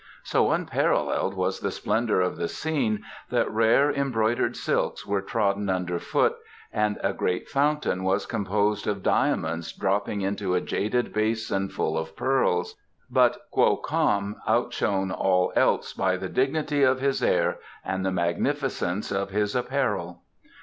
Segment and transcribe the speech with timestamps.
[0.23, 5.99] So unparalleled was the splendour of the scene that rare embroidered silks were trodden under
[5.99, 6.37] foot
[6.73, 12.15] and a great fountain was composed of diamonds dropping into a jade basin full of
[12.15, 12.73] pearls,
[13.11, 19.11] but Kwo Kam outshone all else by the dignity of his air and the magnificence
[19.11, 20.23] of his apparel.